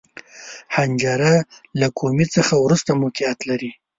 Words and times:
حنجره 0.75 1.33
له 1.79 1.87
کومي 1.99 2.25
څخه 2.35 2.53
وروسته 2.59 2.91
موقعیت 3.01 3.39
لري. 3.49 3.71